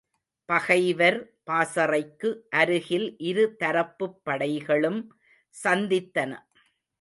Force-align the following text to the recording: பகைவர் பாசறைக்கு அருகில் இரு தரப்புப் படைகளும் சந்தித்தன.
பகைவர் 0.49 1.17
பாசறைக்கு 1.43 2.29
அருகில் 2.49 3.17
இரு 3.17 3.55
தரப்புப் 3.59 4.17
படைகளும் 4.29 5.01
சந்தித்தன. 5.55 6.31